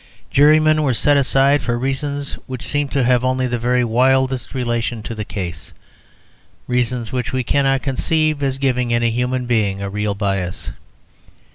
Jurymen 0.31 0.81
were 0.81 0.95
set 0.95 1.15
aside 1.15 1.61
for 1.61 1.77
reasons 1.77 2.33
which 2.47 2.65
seem 2.67 2.87
to 2.87 3.03
have 3.03 3.23
only 3.23 3.45
the 3.45 3.59
very 3.59 3.83
wildest 3.83 4.55
relation 4.55 5.03
to 5.03 5.13
the 5.13 5.23
case 5.23 5.73
reasons 6.65 7.11
which 7.11 7.31
we 7.31 7.43
cannot 7.43 7.83
conceive 7.83 8.41
as 8.41 8.57
giving 8.57 8.91
any 8.91 9.11
human 9.11 9.45
being 9.45 9.79
a 9.79 9.91
real 9.91 10.15
bias. 10.15 10.71